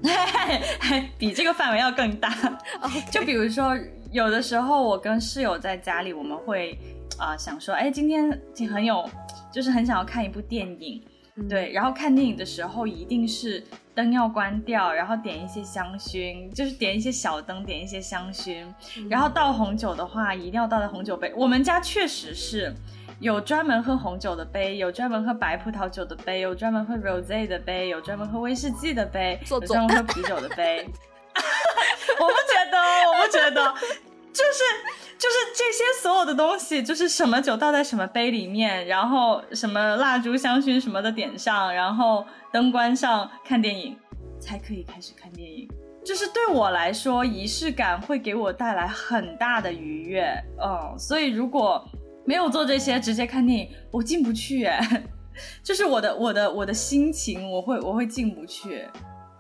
[1.19, 2.31] 比这个范围要更大。
[3.11, 3.77] 就比如说，
[4.13, 6.79] 有的时候我跟室友在家里，我们会
[7.19, 8.31] 啊、呃、想说，哎，今天
[8.73, 9.05] 很有。
[9.53, 11.03] 就是很想要看一部电影，
[11.37, 13.63] 嗯，对，然后看电影的时候一定是
[13.95, 18.65] 灯要关掉，然后点一些香薰，就是点一些小灯，点一些香薰，
[18.99, 21.33] 嗯，然后倒红酒的话一定要倒在红酒杯。
[21.37, 22.75] 我们家确实是
[23.19, 30.87] 有专门喝红酒的杯，有专门喝白葡萄酒的杯，有专门喝 rosé 的杯，有专门喝威士忌的杯，有专门喝啤酒的杯。
[32.21, 33.75] 我不觉得，我不觉得，
[34.33, 35.10] 就是。
[35.31, 43.97] 就是这些所有的东西，就是什么酒倒在什么杯里面，然后什么蜡烛、香薰什么的点上，然后灯关上，看电影
[44.41, 45.69] 才可以开始看电影。
[46.05, 50.35] 就是对我来说，仪式感会给我带来很大的愉悦。
[50.61, 51.89] 嗯，所以如果
[52.25, 54.65] 没有做这些，直接看电影，我进不去。
[54.65, 55.05] 哎，
[55.63, 58.85] 就是我的我的我的心情，我会我会进不去。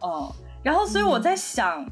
[0.05, 1.83] 嗯，然后所以我在想。
[1.83, 1.91] 嗯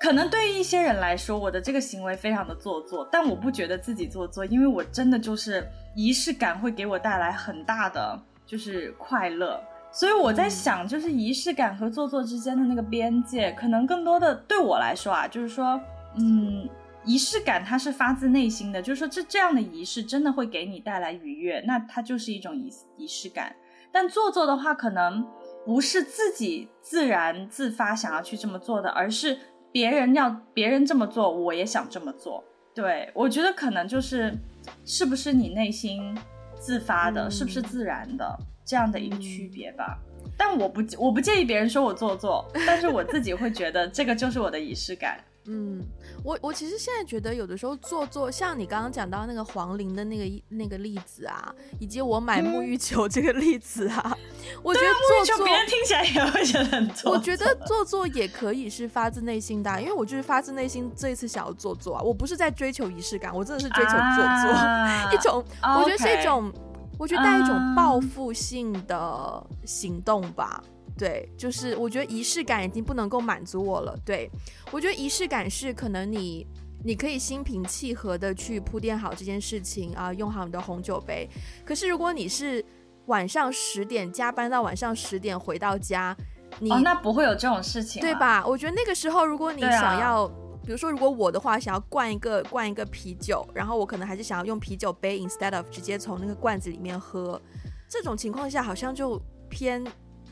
[0.00, 15.80] 可能对于一些人来说，我的这个行为非常的做作，但我不觉得自己做作，因为我真的就是仪式感会给我带来很大的就是快乐，所以我在想，就是仪式感和做作之间的那个边界，可能更多的对我来说啊，就是说，
[16.16, 16.68] 嗯，
[17.04, 23.52] 仪式感它是发自内心的，就是说这这样的仪式真的会给你带来愉悦，那它就是一种仪仪式感，
[23.90, 25.26] 但做作的话，可能
[25.66, 29.36] 不是自己自然自发想要去这么做的，而是。
[29.72, 32.42] 别人要别人这么做，我也想这么做，
[32.74, 34.36] 对，我觉得可能就是
[34.84, 36.16] 是不是你内心
[36.58, 39.98] 自发的，嗯、是不是自然的这样的一个区别吧。
[40.24, 45.18] 嗯、但我不我不介意别人说我做作， 但是我自己会觉得这个就是我的仪式感。
[45.50, 45.82] 嗯，
[46.22, 54.18] 我我其实现在觉得有的时候做作，像你刚刚讲到那个黄龄的那个那个例子啊，以及我买沐浴 球这个例子啊，嗯、
[54.62, 54.88] 我觉得
[55.26, 57.12] 做做别人听起来也会觉得很做作。
[57.12, 66.52] 我觉得 做作也可以是发自内心的、啊，因为我就是发自内心这一次想要做作啊，我不是在追求仪式感，我真的是追求做作，啊、 一种我觉得是一种
[66.98, 70.62] 我觉得带一种报复性的行动吧。
[70.96, 73.96] 对，就是我觉得仪式感已经不能够满足我了。
[74.04, 74.28] 对，
[74.72, 76.44] 我觉得仪式感是可能你
[76.84, 81.28] 你可以心平气和的去铺垫好这件事情啊，用好你的红酒杯。
[81.64, 82.64] 可是如果你是
[83.08, 86.16] 晚上十点加班到晚上十点回到家，
[86.60, 88.46] 你、哦、那不会有这种事情，对吧？
[88.46, 90.32] 我觉得那个时候如果你想要，啊、
[90.64, 97.40] 比如说如果我的话想要灌一个灌一个啤酒，然后我可能还是想要用啤酒杯 instead of 直接从那个罐子里面喝，
[97.88, 99.84] 这种情况下好像就偏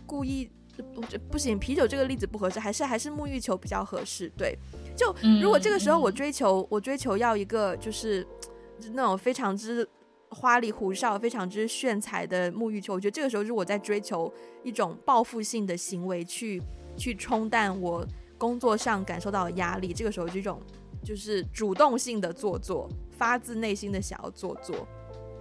[0.07, 0.51] 故意。
[0.95, 4.31] 不不行，啤酒这个例子不合适，还是还是沐浴球比较合适。
[4.37, 4.55] 对，
[4.95, 5.11] 就
[5.41, 8.27] 如果这个时候我追求、嗯、我追求要一个就是
[8.93, 9.89] 那种非常之
[10.37, 14.31] 花里胡哨、非常之炫彩的沐浴球，我觉得这个时候是我在追求
[14.63, 16.61] 一种报复性的行为去，
[16.97, 19.95] 去去冲淡我工作上感受到的压力。
[19.95, 20.61] 这个时候这种
[21.03, 24.87] 就是主动性的做作，发自内心的想要做作。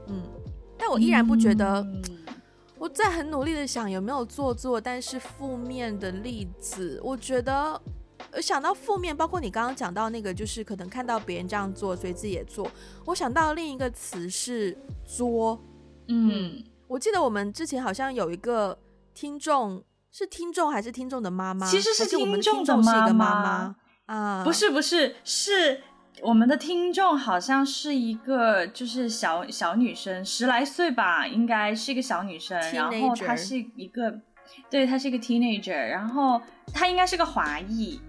[0.08, 0.24] 嗯，
[0.78, 1.82] 但我依然不觉得。
[1.82, 2.02] 嗯
[2.78, 7.82] 我在很努力的想有没有做作，但是负面的例子，我觉得，
[8.42, 12.70] 想到负面，包括你刚刚讲到那个，就是可能看到别人这样做，所以自己也做。
[13.06, 15.60] 我想到另一个词是作，
[16.08, 18.78] 嗯，我记得我们之前好像有一个
[19.14, 21.68] 听众，是听众还是听众的妈妈？
[21.68, 25.82] 其实是听众的妈妈啊，不是不是是。
[26.22, 32.58] 我们的听众好像是一个，就是小小女生，十来岁吧，应该是一个小女生。
[32.62, 32.74] Teenager.
[32.74, 34.22] 然后她是一个，
[34.70, 35.76] 对，她是一个 teenager。
[35.76, 36.42] 然后
[36.74, 38.00] 她应该是个华裔，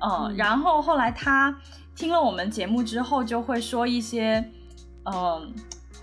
[0.00, 0.26] 嗯。
[0.26, 1.54] 嗯，然后后来他
[1.94, 4.44] 听了我们节目之后，就会说一些，
[5.04, 5.54] 嗯，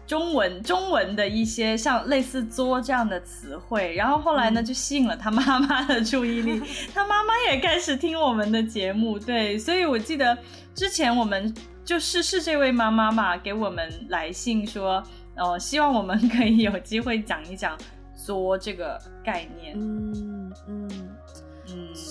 [0.05, 3.95] 中文中文的一些像类似“作”这样的词汇。
[3.95, 6.61] 然后后来呢，就吸引了他妈妈的注意力，
[6.93, 9.17] 他妈妈也开始听我们的节目。
[9.17, 10.37] 对，所以我记得。
[10.75, 11.55] 之前我们
[11.85, 15.01] 就是是这位妈妈嘛，给我们来信说，
[15.35, 17.77] 呃，希望我们可以有机会讲一讲
[18.13, 19.73] “作”这个概念。
[19.79, 21.14] 嗯嗯嗯，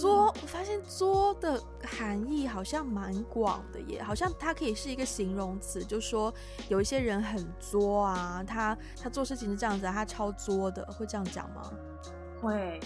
[0.05, 6.33] 作，我发现“作”的含义好像蛮广的耶，好像它可以是一个形容词，就说
[6.69, 11.73] 有一些人很作啊，他他做事情是这样子，他超作的，会这样讲吗？
[12.39, 12.79] 会，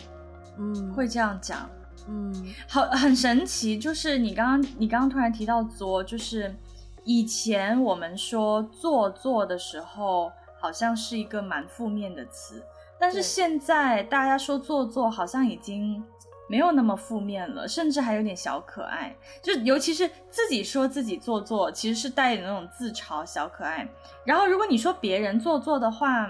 [0.59, 1.69] 嗯，会这样讲。
[2.07, 6.55] 嗯，好，很神奇，就是你刚刚你刚刚突然提到作，就是
[7.03, 12.63] 以前我们说做作的时候，好像是一个蛮负面的词，
[13.01, 16.03] 但是现在大家说做作，好像已经
[16.49, 23.87] 没有那么负面了，甚至还有点小可爱，就尤其是自己说自己做作，其实是带着那种自嘲小可爱。
[24.25, 26.29] 然后如果你说别人做作的话，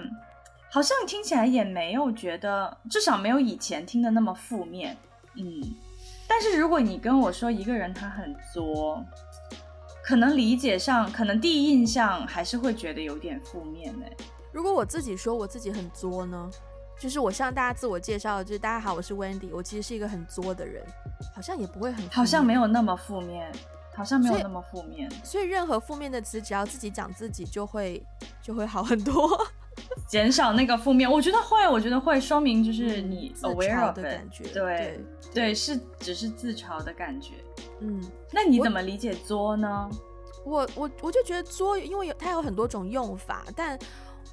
[0.69, 4.95] 好像听起来也没有觉得，至少没有以前听的那么负面。
[5.35, 5.43] 嗯，
[6.27, 9.03] 但是如果你跟我说一个人他很作，
[10.03, 14.05] 可能理解上，可能第一印象还是会觉得有点负面呢。
[14.51, 16.49] 如果我自己说我自己很作呢，
[16.99, 20.85] 就是我向大家自我介绍，就是大家好，我是 Wendy，我其实是一个很作的人，
[21.33, 23.49] 好像也不会很，好像没有那么负面，
[23.95, 25.09] 好像没有那么负面。
[25.23, 28.05] 所以，任何负面的词，只要自己讲自己，就会
[28.41, 29.29] 就会好很多。
[30.09, 37.35] 减少那个负面，我觉得会，我觉得会说明就是你 aware of 的感觉，对对，对，是只是自嘲的感觉。
[37.79, 39.89] 嗯，那你怎么理解作呢？
[40.43, 43.79] 我我我就觉得作，因为有它有很多种用法，但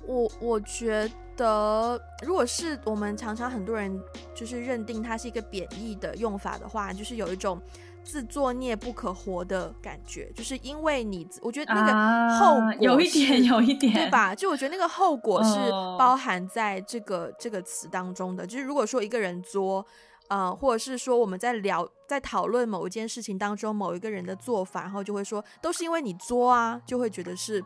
[0.04, 4.00] 我我觉得，如果是我们常常很多人
[4.34, 7.60] 就是认定它是一个贬义的用法的话，就是有一种。
[8.08, 14.32] 自作孽不可活的感觉，就是因为你，我觉得那个后果、啊、有一点，有一点，对吧？
[14.32, 15.58] 就我觉得那个后果是
[15.98, 18.46] 包含在这个、呃、这个词当中的。
[18.46, 19.84] 就是如果说一个人作，
[20.28, 27.60] 呃，或者是说我们在聊、在讨论某一件事情当中某一个人的做法，然后就会说都是因为你作啊，就会觉得是，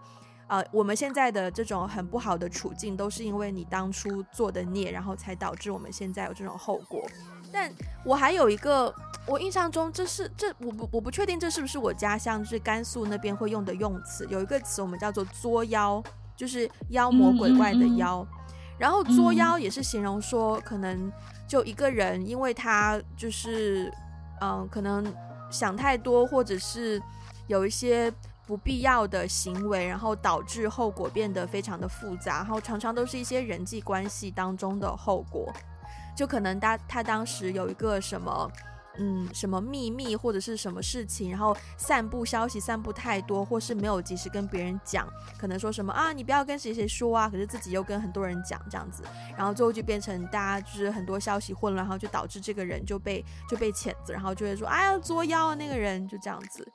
[0.50, 7.08] 呃，我们现在的这种很不好的处境都是因为你当初做的孽，然后才导致我们现在有这种后果。
[7.52, 7.72] 但
[8.04, 8.92] 我还有一个，
[9.26, 16.02] 我印象中这是这我不我不确定这是不是我家乡就是甘肃那边会用的用词，有一个词我们叫做作妖，
[16.34, 18.18] 就是妖魔鬼怪的妖。
[18.18, 21.12] 嗯嗯嗯、然后作妖也是形容说可能
[21.46, 23.88] 就一个人，因为他就是
[24.40, 25.06] 嗯可能
[25.48, 27.00] 想太多，或者是
[27.46, 28.12] 有一些
[28.50, 35.52] 不必要的行为，然后导致后果变得非常的复杂，然后常常都是一些人际关系当中的后果，
[36.16, 38.50] 就可能他他当时有一个什么。
[38.98, 45.08] 嗯，什么秘密或者是什么事情，然后散布消息散布太多，或是没有及时跟别人讲，
[45.38, 49.02] 可能说什么啊，你不要跟谁谁说啊，可是自己又跟很多人讲这样子，
[49.38, 56.06] 然后最后就变成大家就是很多消息混乱，然后就导致这个人就被就被谴责，然后就会说哎呀作妖啊那个人。
[56.08, 56.66] 就这样子，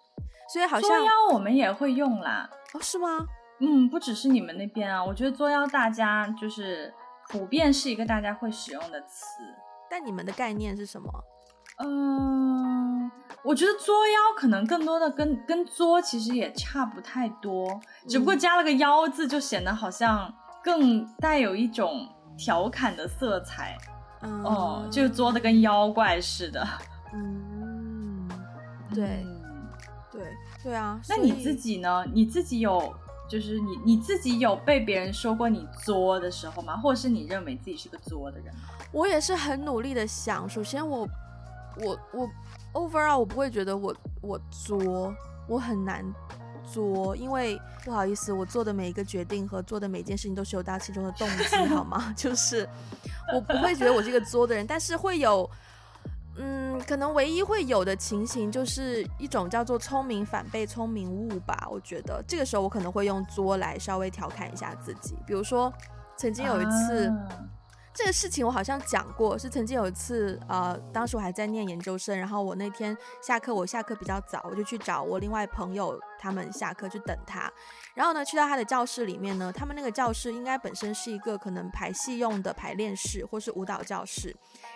[0.47, 3.09] 所以好像作妖我们也会用啦，哦是吗？
[3.59, 6.93] 嗯，不只是你们那边啊，我觉得作妖大家就是
[7.29, 9.25] 普遍是一个大家会使用的词，
[9.89, 11.09] 但你们的概念是什么？
[11.83, 13.11] 嗯，
[13.43, 23.77] 我觉得作妖可能更多的跟跟作其实也差不太多，嗯、只不过加了个妖字，就显得好像更带有一种调侃的色彩。
[24.21, 26.65] 嗯，哦，就作的跟妖怪似的。
[27.13, 28.27] 嗯，
[28.93, 29.41] 对，嗯、
[30.15, 30.99] 对，对啊。
[31.09, 32.05] 那你自己呢？
[32.13, 32.93] 你自己有
[33.29, 36.77] 就是你你自己有被别人说过你作的时候吗？
[36.77, 38.53] 或者是你认为自己是个作的人？
[38.91, 41.07] 我也是很努力的想，首先我。
[41.77, 42.29] 我我
[42.71, 45.13] overall 我不会觉得我我作，
[45.45, 46.05] 我很难
[46.65, 52.13] 作，因为不好意思，我做的每一个决定和做的每一件事情都是有它其中的动机， 好吗？
[52.15, 52.65] 就是
[53.33, 55.74] 我不会觉得我是一个作的人，但是会有，嗯，
[56.87, 61.67] 可能唯一会有的情形就是一种叫做聪明反被聪明误吧。
[61.69, 65.71] 我觉得这个时候我可能会用作来稍微调侃一下自己，比如说
[66.17, 67.07] 曾经有一次。
[67.07, 67.27] 啊
[67.97, 77.49] 这个事情我好像讲过，是曾经有一次，呃，当时我还在念研究生，然后我那天下课，我下课比较早，我就去找我另外朋友他们下课去等他，
[77.93, 84.35] 然后呢，去到他的教室里面呢，他们那个教室应该本身是一个可能排戏用的排练室或是舞蹈教室，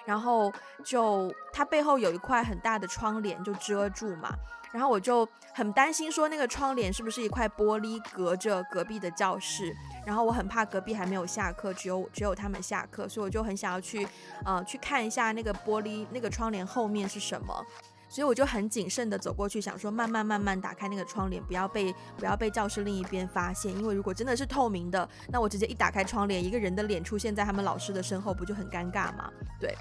[0.10, 0.52] 然后
[0.84, 4.30] 就它背后有一块很大的窗帘就遮住嘛。
[4.72, 9.76] 然后我就很担心，说那个窗帘是不是一块玻璃隔着隔壁的教室？
[10.06, 14.08] 然后我很怕隔壁还没有下课，只有只有他们下课，所以我就很想要去，
[14.46, 17.66] 呃，去看一下那个玻璃那个窗帘后面是什么。
[18.10, 23.72] 所以我就很谨慎的走过去，想说慢慢慢慢打开那个窗帘，不要被不要被教室另一边发现。
[23.72, 29.30] 因为如果真的是透明的，那我直接一打开窗帘，一个人的脸出现在他们老师的身后，不就很尴尬吗？
[29.60, 29.74] 对。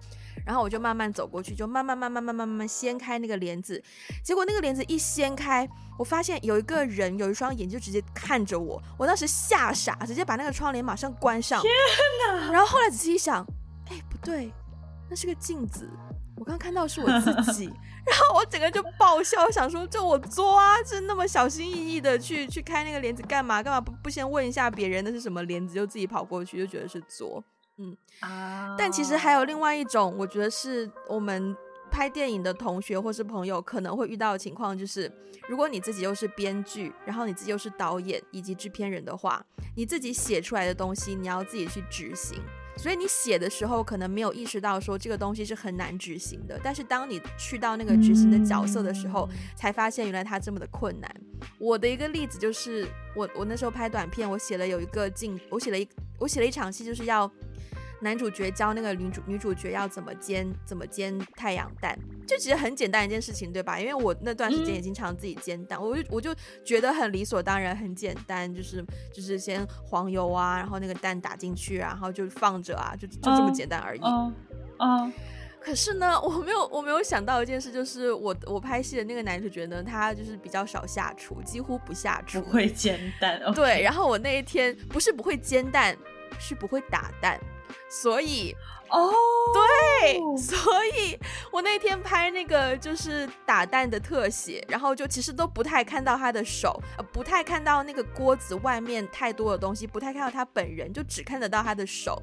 [0.46, 3.82] 然后我就慢慢走过去，就慢慢慢慢慢慢慢慢掀开那个帘子。
[4.22, 11.60] 结果那个帘子一掀开，我发现有一个人有一双眼就直接看着我，我当时吓傻，直接把那个窗帘马上关上。
[11.60, 11.70] 天
[12.28, 12.52] 哪！
[12.52, 13.44] 然后后来仔细一想，
[13.90, 14.50] 哎，不对，
[15.10, 15.90] 那是个镜子。
[16.38, 17.66] 我刚看到是我自己，
[18.06, 23.62] 然后我整个就爆笑，想说就我作啊，就那么小心翼翼的去去开那个帘子干嘛？
[23.62, 27.42] 干嘛不不先问一下别人那是什么帘子，就自己跑过去，就觉得是作。
[27.78, 31.56] 嗯啊，但其实还有另外一种，我觉得是我们
[31.90, 35.10] 拍电影的同学或是朋友可能会遇到的情况，就是
[35.48, 39.44] 如果你自己又是编剧，然后你自己又是导演以及制片人的话，
[39.76, 42.42] 你自己写出来的东西你要自己去执行。
[42.78, 51.14] 所以你写的时候可能没有意识到说这个东西是很难执行的，但是当你去到那个执行的角色的时候，才发现原来它这么的困难。
[51.58, 52.86] 我的一个例子就是
[53.16, 55.86] 我我那时候拍短片，我写了有一个镜，我写了一
[56.18, 57.30] 我写了一场戏，就是要。
[58.00, 63.78] 男主角教那个女主女主角要怎么煎怎么煎太阳蛋，就其实很简单一件事情，对吧？
[63.78, 66.34] 因为我那段时间也经常自己煎蛋，嗯、我就我就
[66.64, 74.00] 觉得很理所当然，很简单，就是就是先黄油啊，然后那个蛋打进去，然后就放着啊，就就这么简单而已。
[74.02, 74.34] 嗯。
[74.80, 75.12] 嗯，
[75.60, 83.40] 可是呢，我没有我没有想到一件事，就是我我拍戏的那个男主角呢，他就是比较少下厨，几乎不下厨，不会煎蛋。
[83.56, 85.96] 对，然后我那一天不是不会煎蛋，
[86.38, 87.40] 是不会打蛋。
[87.88, 88.56] 所以，
[88.90, 89.54] 哦，oh.
[89.54, 91.18] 对， 所以
[91.52, 102.20] 我那天拍那个就是打蛋的特写，然后就其实都不太看到他的手，呃，不太看到那个锅子外面太多的东西，不太看到他本人，就只看得到他的手。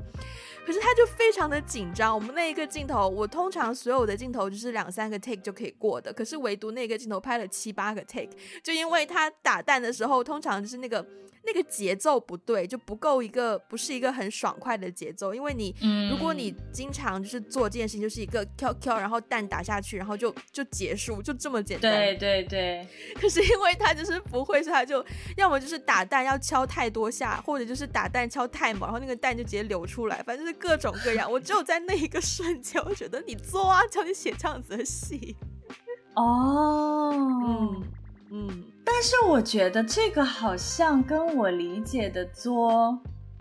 [0.65, 2.13] 可是他就非常的紧张。
[2.15, 8.31] 我们那一个镜头，我通常所有的镜头就是两三个 take 就可以过的，可是唯独那个镜头拍了七八个 take，
[8.63, 11.05] 就因为他打蛋的时候，通常就是那个。
[11.47, 15.31] 那个节奏不对，就不够一个，不是一个很爽快的节奏。
[15.31, 21.91] 因为你，嗯、如果你经常就是做这件事情，就是一个敲敲，然后蛋打下去，然后就就结束，就这么简单。
[21.91, 22.87] 对对对。
[23.19, 25.05] 可是因为他就是不会，所以他就
[25.37, 31.31] 要么就是打蛋要敲太多下，或者就是打蛋敲太猛，然后那个蛋就直接流出来，反正就是各种各样。
[31.31, 35.35] 我只有在那一个瞬间，我觉得你作啊，叫你写这样子的戏。
[36.15, 37.11] 哦，
[37.47, 37.83] 嗯
[38.31, 38.63] 嗯。
[38.87, 42.97] 但是我觉得这个好像跟我理解的作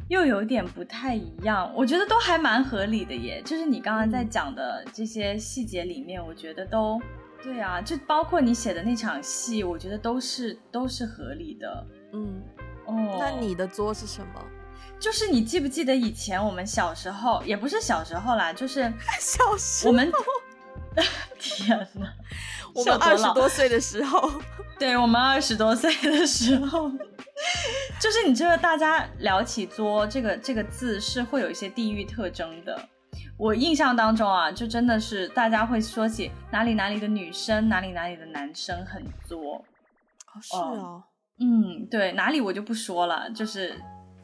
[0.09, 3.41] 又有点不太一样，我觉得都还蛮合理的耶。
[3.45, 7.01] 就是你刚刚在讲的这些细节里面，我觉得都
[7.43, 11.87] 对啊，就包括你写的那场戏，我觉得都是都是合理的。
[12.13, 12.43] 嗯，
[12.87, 14.45] 哦，那你的作是什么？
[15.01, 20.11] 就是你记不记得以前我们小时候，也不是小时候啦，就是小时候我们。
[21.41, 22.07] 天哪！
[22.73, 24.31] 我们二十多岁的时候，
[24.79, 26.89] 对，我们二十多岁的时候，
[28.05, 32.79] 就是你知道，大家聊起“作”这个这个字是会有一些地域特征的。
[33.39, 39.55] 我印象当中啊，就真的是大家会说起哪里哪里的女生，哪里哪里的男生很作。
[39.55, 41.03] 哦，是哦，
[41.41, 43.75] 嗯，对，哪里我就不说了，就是。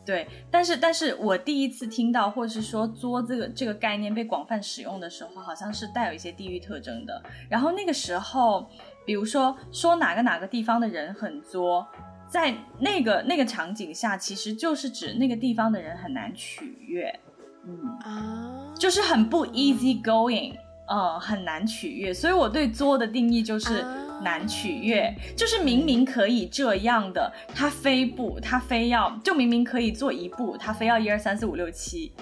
[0.05, 7.23] 对，但是但是我第一次听到，或者是说“作”这个这个概念被广泛使用的时候，好像是带有一些地域特征的。
[7.49, 8.69] 然后那个时候，
[9.07, 11.87] 比如说说哪个哪个地方的人很作，
[12.31, 17.21] 在那个那个场景下，其实就是指那个地方的人很难取悦，
[17.67, 20.55] 嗯啊，就是很不 easy going，
[20.89, 22.15] 呃，很难取悦。
[22.15, 23.85] 所以我对“作”的定义就是。
[24.23, 32.13] 难取悦，就是明明可以这样的，他非不，他非要，就明明可以做一步，他非要一二三四五六七，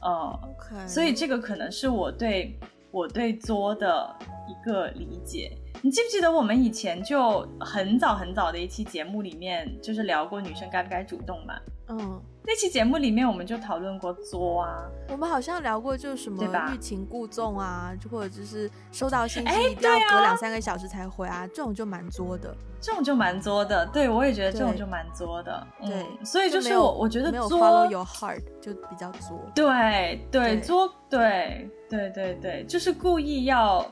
[0.00, 0.40] 呃
[0.84, 2.58] 所以这个可能是我对
[2.90, 4.16] 我对作的
[4.48, 5.56] 一个理解。
[5.84, 11.54] 你记不记得我们以前就很早很早的一期节目里面，就是聊过女生该不该主动嘛？
[11.88, 12.22] 嗯。
[12.46, 14.88] 那期节目里面，我们就讨论过作啊。
[15.10, 22.54] 我们好像聊过，就是什么欲擒故纵啊，就或者就是收到信息一定要隔两三个小时才回啊，这种就蛮作的。
[22.80, 25.66] 这种就蛮作的，对，我也觉得这种就蛮作的。
[25.82, 29.38] 对，所以就是我我觉得作 your heart 就比较作。
[29.54, 33.86] 对对，作对对对对，就是故意要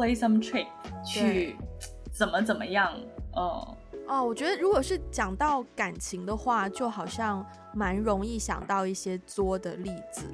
[0.00, 0.66] play some trick
[1.04, 1.56] 去
[2.10, 2.92] 怎么怎么样，
[3.36, 3.76] 嗯。
[4.08, 10.24] 哦，我觉得如果是讲到感情的话，就好像蛮容易想到一些作的例子，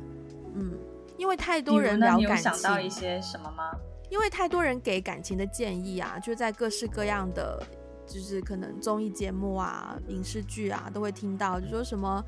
[0.55, 0.73] 嗯，
[1.19, 3.73] 因为太多人聊感情，想到一些什么吗？
[4.09, 7.63] 因为太多人给感情的建议啊，就在各式各样的，
[8.07, 12.25] 就是可能综艺节目啊、影视剧啊，都会听到，就说什么，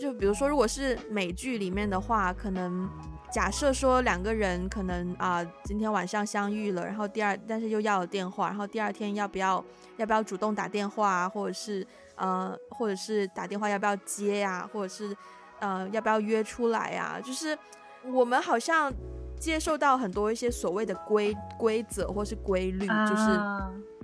[0.00, 2.88] 就比如说，如果是美剧里面的话，可能。
[3.30, 9.62] 假设说两个人可能啊、今天晚上相遇了，然后第二，但是又要了电话，然后第二天要不要
[9.96, 15.16] 要不要主动打电话啊，或者是呃，或者是打电话要不要接呀、啊，或者是
[15.60, 17.20] 呃，要不要约出来呀、啊？
[17.20, 17.56] 就是
[18.04, 18.92] 我们好像
[19.38, 23.40] 接受到很多一些所谓的规规则或是规律，就是。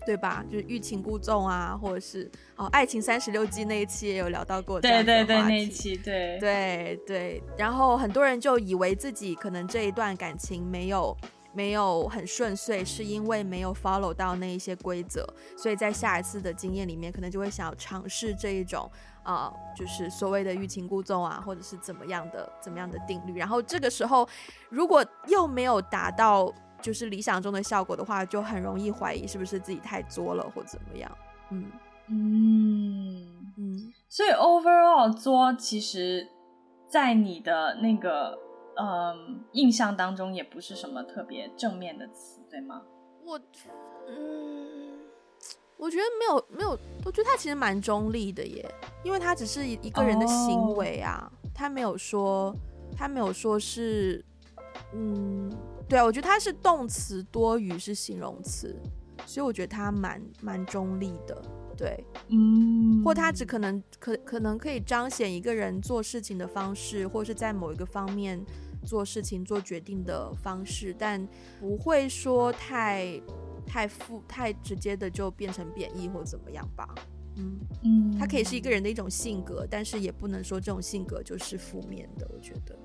[0.07, 0.45] 对吧？
[0.51, 4.81] 就是欲擒故纵啊，或者是哦，爱情三十六计那一期也有聊到过。
[4.81, 7.43] 对对对，那一期对对对。
[7.57, 11.17] 然后很多人就以为自己可能这一段感情没有
[11.55, 15.27] 没有很顺遂，是因为没有 follow 到那一些规则，
[15.57, 18.91] 所以在下一次的经验里面，可能就会想要尝试这一种
[19.23, 23.39] 啊、呃，就是所谓的欲擒故纵啊，或者是怎么样的怎么样的定律。
[23.39, 24.29] 然后这个时候，
[24.69, 26.53] 如果又没有达到。
[26.85, 31.11] 就是理想中的效果的话，就很容易怀疑是不是自己太作了或怎么样。
[31.51, 31.73] 嗯
[32.09, 33.93] 嗯嗯。
[34.07, 36.29] 所以 overall 作其实，
[36.87, 38.39] 在你的那个
[38.77, 42.83] 嗯印象当中，也不是什么特别正面的词，对吗？
[43.25, 43.41] 我
[44.07, 44.99] 嗯，
[45.79, 48.71] 我觉得没有没有，我觉得他其实蛮中立的耶，
[49.03, 52.55] 因为他只是一个人的行为啊，他没有说
[52.95, 54.23] 他没有说是
[54.93, 55.51] 嗯。
[55.89, 58.75] 对啊，我觉得它是动词多于是形容词，
[59.27, 61.43] 所以我觉得它蛮蛮中立的。
[61.77, 68.41] 对，嗯，或它只可能可可能可以彰显一个人做事情的方式，或是在某一个方面
[68.87, 71.27] 做事情做决定的方式，但
[71.59, 73.21] 不会说太
[73.67, 76.95] 太负太直接的就变成贬义或怎么样吧。
[77.37, 82.31] 嗯嗯，它可以是一个人的一种性格，但是也不能说这种性格就是负面的。
[82.33, 82.79] 我觉得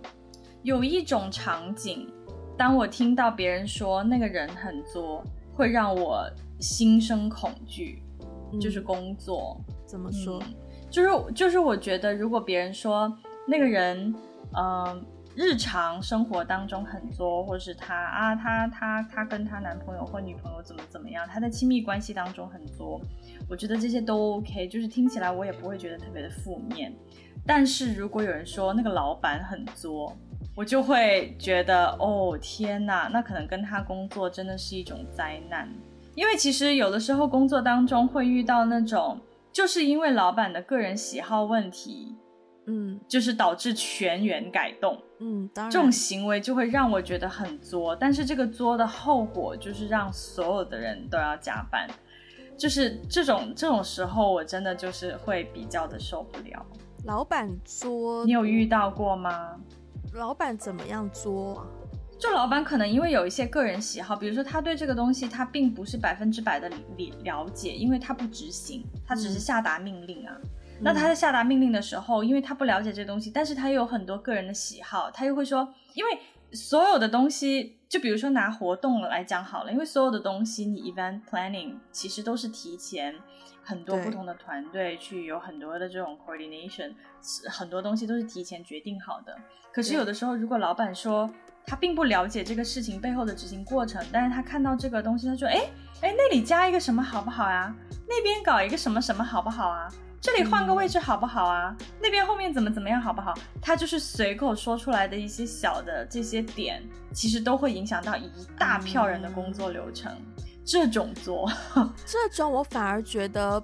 [0.64, 2.12] 有一种场景。
[2.60, 5.24] 当我听到别人说那个人很作，
[5.55, 6.30] 会让我
[6.60, 8.03] 心生恐惧，
[8.51, 10.43] 嗯、就是工作怎么说？
[10.43, 10.53] 嗯、
[10.89, 14.14] 就是就是我觉得，如果别人说那个人，
[14.57, 15.01] 嗯、呃，
[15.38, 22.99] 日常生活当中很作，或者是他啊，他他他跟他男朋友或女朋友怎么怎么样，他在亲密关系当中很作，
[23.49, 26.93] 我觉得这些都 OK，就是听起来我也不会觉得特别的负面。
[27.47, 30.14] 但是如果有人说那个老板很作，
[30.60, 35.74] 我就会觉得，哦天哪，那可能跟他工作真的是一种灾难，
[36.16, 39.18] 因为其实有的时候工作当中会遇到那种，
[39.53, 42.14] 就是因为老板的个人喜好问题，
[42.66, 45.64] 嗯，就是导致全员改动，嗯，当。
[45.64, 51.88] 然，这种行为就会让我觉得很作，但是这个作的后果就是让所有的人都要加班，
[52.57, 56.66] 就是这种这种时候，我真的就是会比较的受不了。
[57.05, 59.55] 老板作，你有遇到过吗？
[60.14, 61.68] 老板怎么样作啊？
[62.20, 70.36] 就老板可能因为有一些个人喜好，比如说他对这个东西他并不是百分之百的理了解，因为他不执行，他只是下达命令啊。
[70.41, 76.12] 嗯、那他在下达命令的时候，因为他不了解这个东西，但是他又有很多个人的喜好，他又会说，因为
[76.52, 83.16] 所有的东西，就比如说拿活动来讲好了，因为所有的东西你 event planning 其实都是提前
[83.70, 86.92] 很多不同的团队去有很多的这种 coordination，
[87.48, 89.38] 很多东西都是提前决定好的。
[89.72, 91.30] 可是有的时候，如果老板说，
[91.68, 95.70] 他并不了解这个事情背后的执行过程，但是他看到这个东西，他说：“哎
[96.02, 97.72] 哎，那里加一个什么好不好啊？
[98.08, 99.88] 那边搞一个什么什么好不好啊？
[100.20, 101.76] 这里换个位置好不好啊？
[101.80, 106.82] 嗯、那边后面怎么怎么样好不好？”他就是随口说出来的一些小的这些点，
[107.14, 110.12] 其实都会影响到一大票人的工作流程。
[110.12, 110.39] 嗯、
[110.70, 111.50] 这种做，
[112.06, 113.62] 这种我反而觉得，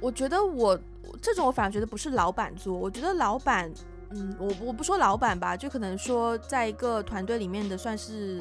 [0.00, 0.78] 我觉得我
[1.20, 3.70] 这种我反而觉得不是老板做，我觉得老板。
[4.16, 8.40] 嗯，我我不说老板吧，就可能说在一个团队里面的算是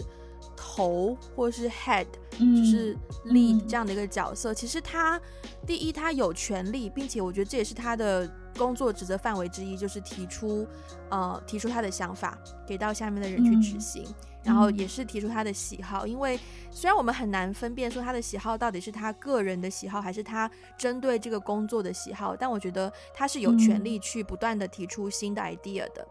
[0.56, 2.06] 头或是 head，
[2.38, 4.54] 嗯，就是 lead 这样的一个角色。
[4.54, 5.20] 嗯，其实他
[5.66, 10.68] 第一他有权利，并且我觉得这也是他的工作职责范围之一，就是提出
[11.10, 14.04] 呃提出他的想法给到下面的人去执行。
[14.06, 16.39] 嗯然后也是提出他的喜好，因为
[16.70, 26.06] 虽然我们很难分辨说他的喜好到底是他个人的喜好，还是他针对这个工作的喜好，但我觉得他是有权利去不断的提出新的 idea 的。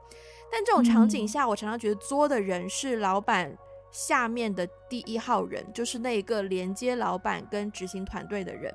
[0.50, 3.56] 但这种场景下，我常常觉得作的人是老板
[3.90, 8.74] 下面的第一号人，就是那一个连接老板跟执行团队的人。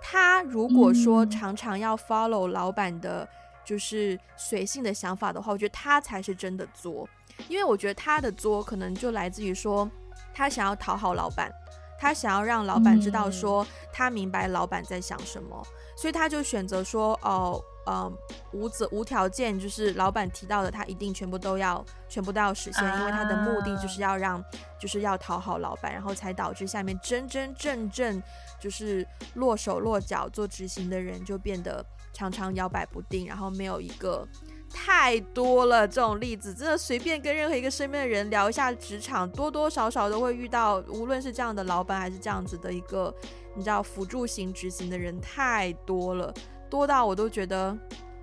[0.00, 3.28] 他如果说常常要 follow 老板的，
[3.64, 7.08] 就是随性的想法的话，我觉得他才是真的作。
[7.46, 9.88] 因为我觉得他的作可能就来自于说，
[10.34, 11.50] 他想要讨好老板，
[11.98, 18.12] 他想要让老板知道说他明白老板在想什么，嗯、所以他就选择说哦，呃，
[18.52, 24.42] 无责无条件，就是老板提到的，他一定全部都要全部都要实现，因为他的目的就是要让
[24.78, 28.22] 就是要讨好老板，然后才导致下面真真正正
[28.60, 34.26] 就是落手落脚做执行的人就变得常常摇摆不定，然后没有一个。
[34.70, 43.12] 太多了，这种例子真的随便跟任何一个身边的人聊一下职场，多多少少都会遇到，无论是这样的老板还是这样子的一个，
[43.56, 46.32] 你知道辅助型执行的人太多了，
[46.68, 47.76] 多到我都觉得，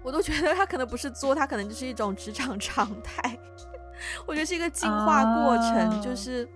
[0.03, 3.37] 我都觉得他可能不是作，他可能就是一种职场常态。
[4.25, 6.47] 我觉得是一个进化过程就是，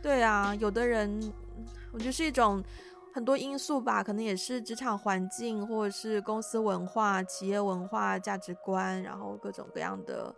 [0.00, 1.32] 对啊，有的人，
[1.92, 2.62] 我觉得是一种。
[3.14, 10.34] 很多因素吧，可能也是职场环境，或者是公司文化、企业文化、价值观，然后各种各样的、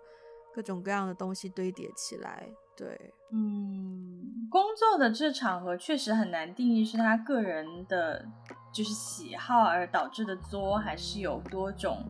[0.52, 2.48] 各种各样的东西堆叠起来。
[2.76, 8.24] 对，嗯，工作的这场合确实很难定义是他个人的，
[8.72, 12.04] 就是喜好而导致的作，还是有多种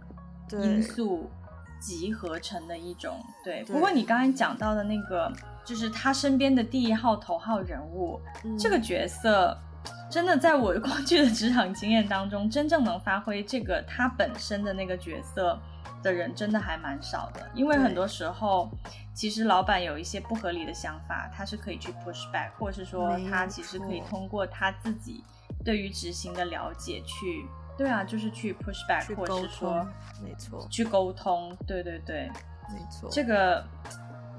[0.51, 1.29] 因素
[1.79, 3.19] 集合成的一种。
[3.45, 5.31] 对，对，不过你刚才讲到的那个，
[5.63, 9.55] 就是他身边的第一号头号人物，嗯，这个角色。
[10.15, 15.61] 真的，在我过去的职场经验当中，真正能发挥这个他本身的那个角色
[16.05, 17.51] 的人，真的还蛮少的。
[17.53, 18.71] 因为很多时候，
[19.13, 25.25] 其实老板有一些不合理的想法，他是可以去 push back，或者是说他其实可以通过他自己
[25.65, 27.45] 对于执行的了解去，
[27.77, 29.85] 对啊，就是去 push back，或者是说，
[30.23, 32.31] 没错，去沟通，对对对，
[32.73, 33.67] 没错，这个。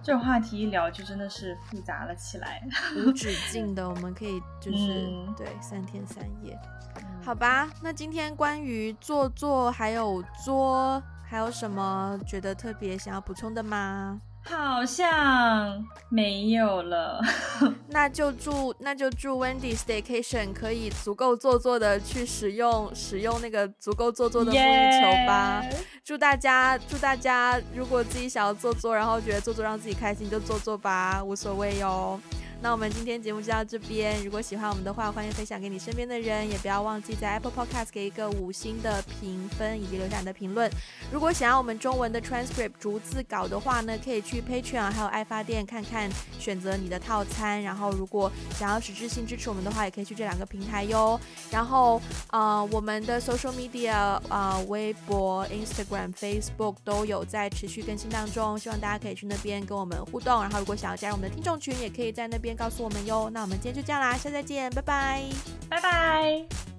[0.05, 2.61] 这个话题一聊就真的是复杂了起来，
[2.95, 6.55] 无止境的，我们可以就是、嗯、对三天三夜，
[6.97, 7.67] 嗯、好吧？
[7.81, 14.21] 那今天关于做做还有作，还有什么觉得特别想要补充的吗？
[14.47, 17.19] 好像没有了，
[17.89, 25.63] 那就祝那就祝 Wendy Staycation 可以足够做作的去使用使用那个足够做作的沐浴球吧。
[26.03, 32.19] 祝大家祝大家，如果自己想要做作，然后觉得做作让自己开心，就做作吧，无所谓哟。
[32.65, 34.25] 那我们今天节目就到这边。
[34.25, 40.67] 如果喜欢我们的话，欢迎分享给你身边的人，也不要忘记在 Apple Podcast 给一个五星的评分以及留下你的评论。
[41.11, 46.09] 如果想要我们中文的 transcript 逐字稿的话呢，可以去 Patreon 还有爱发电看看，
[46.39, 47.61] 选择你的套餐。
[47.61, 51.21] 然后如果想要实质性支持我们的话，也可以去这两个平台哟。
[51.51, 52.01] 然后
[52.31, 60.41] 呃，我们的 social media 啊、呃，微博、Instagram、Facebook 都有在持续更新当中，希望大家可以去那边跟我们互动。
[60.41, 62.54] 然后如果想要加入我们的听众群，也可以在那边。
[62.55, 65.23] 告诉我们哟，那我们今天就这样啦，下次再见，拜拜，
[65.69, 66.74] 拜拜。